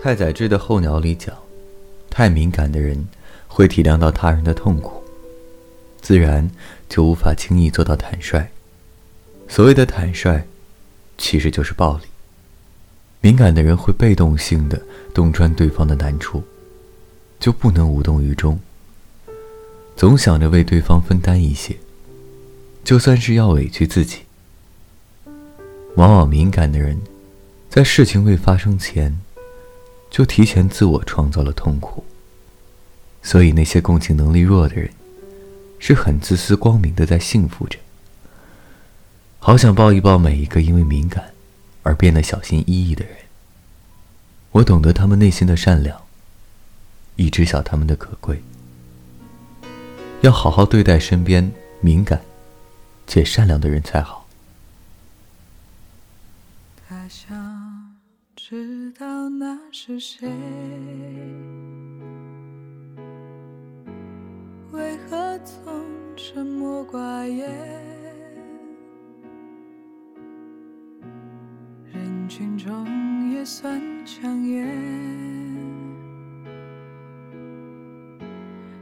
[0.00, 1.36] 太宰治的《候鸟》里讲，
[2.08, 3.08] 太敏感的人
[3.48, 5.02] 会体谅到他人的痛苦，
[6.00, 6.48] 自然
[6.88, 8.48] 就无法轻易做到坦率。
[9.48, 10.46] 所谓的坦率，
[11.18, 12.04] 其实就是暴力。
[13.20, 14.80] 敏感的人会被动性的
[15.12, 16.44] 洞穿对方的难处，
[17.40, 18.56] 就不能无动于衷，
[19.96, 21.76] 总想着为对方分担一些，
[22.84, 24.20] 就算是要委屈自己。
[25.96, 27.00] 往往敏感的人，
[27.68, 29.18] 在事情未发生前。
[30.10, 32.04] 就提前自我创造了痛苦，
[33.22, 34.90] 所以那些共情能力弱的人，
[35.78, 37.78] 是很自私光明的在幸福着。
[39.38, 41.32] 好想抱一抱每一个因为敏感
[41.82, 43.14] 而变得小心翼翼的人。
[44.50, 46.00] 我懂得他们内心的善良，
[47.16, 48.42] 亦知晓他们的可贵。
[50.22, 52.22] 要好好对待身边敏感
[53.06, 54.26] 且善良的人才好。
[58.50, 60.26] 知道那是谁？
[64.72, 65.84] 为何总
[66.16, 67.46] 沉默寡言？
[71.92, 74.66] 人群中也算抢眼，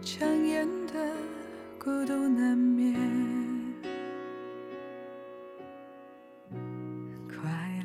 [0.00, 0.94] 抢眼的
[1.78, 2.19] 孤独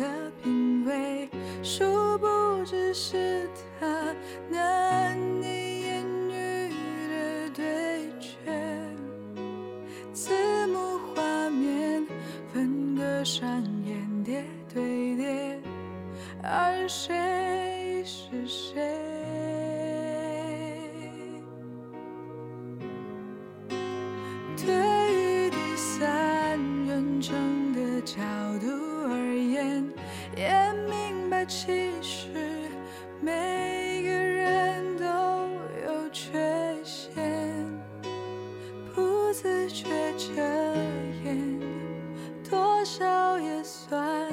[0.00, 1.28] 的品味，
[1.62, 1.84] 殊
[2.16, 3.46] 不知是
[3.78, 3.86] 他
[4.48, 6.72] 难以言喻
[7.08, 8.30] 的对决，
[10.14, 10.32] 字
[10.68, 12.06] 幕画面
[12.50, 15.60] 分割上演叠对叠，
[16.42, 18.89] 而谁是谁？
[31.50, 32.28] 其实。
[33.20, 35.04] 每个人都
[35.84, 36.32] 有缺
[36.84, 37.12] 陷，
[38.94, 39.84] 不自觉
[40.16, 40.32] 遮
[41.24, 41.60] 掩，
[42.48, 44.32] 多少也算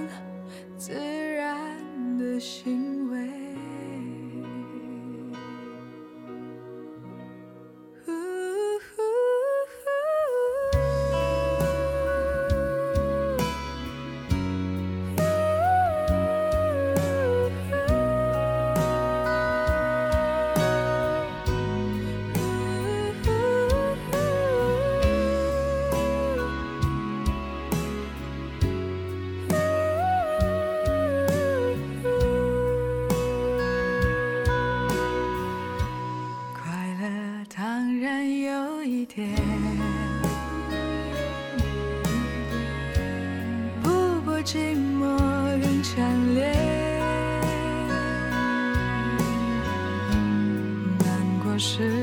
[0.77, 1.57] 自然
[2.19, 2.86] 的行
[39.07, 39.27] 点
[43.81, 43.89] 不
[44.21, 45.01] 过寂寞
[45.61, 46.53] 更强烈，
[50.99, 51.07] 难
[51.43, 51.96] 过时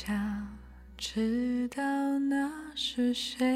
[0.00, 0.46] 想
[0.96, 1.82] 知道
[2.20, 3.48] 那是谁。